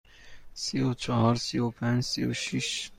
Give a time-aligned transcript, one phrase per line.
[0.53, 2.89] سی و چهار، سی و پنج، سی و شش.